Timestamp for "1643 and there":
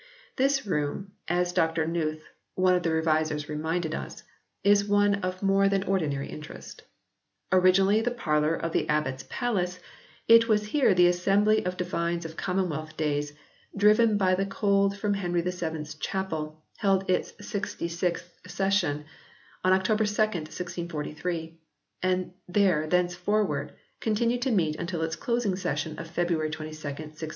20.49-22.87